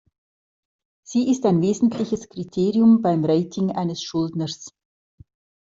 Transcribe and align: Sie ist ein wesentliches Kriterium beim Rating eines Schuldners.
Sie 1.05 1.29
ist 1.29 1.45
ein 1.45 1.61
wesentliches 1.61 2.27
Kriterium 2.27 3.03
beim 3.03 3.23
Rating 3.23 3.69
eines 3.71 4.01
Schuldners. 4.01 4.71